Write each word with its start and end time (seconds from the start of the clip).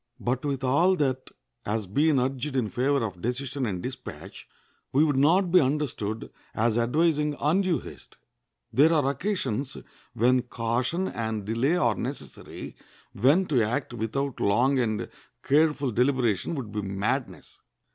But 0.19 0.43
with 0.43 0.63
all 0.63 0.95
that 0.95 1.29
has 1.63 1.85
been 1.85 2.19
urged 2.19 2.55
in 2.55 2.71
favor 2.71 3.05
of 3.05 3.21
decision 3.21 3.67
and 3.67 3.83
dispatch, 3.83 4.47
we 4.91 5.03
would 5.03 5.15
not 5.15 5.51
be 5.51 5.59
understood 5.61 6.31
as 6.55 6.75
advising 6.75 7.35
undue 7.39 7.77
haste. 7.81 8.17
There 8.73 8.91
are 8.91 9.07
occasions 9.11 9.77
when 10.15 10.41
caution 10.41 11.07
and 11.07 11.45
delay 11.45 11.77
are 11.77 11.93
necessary, 11.93 12.75
when 13.13 13.45
to 13.45 13.61
act 13.61 13.93
without 13.93 14.39
long 14.39 14.79
and 14.79 15.07
careful 15.43 15.91
deliberation 15.91 16.55
would 16.55 16.71
be 16.71 16.81
madness. 16.81 17.59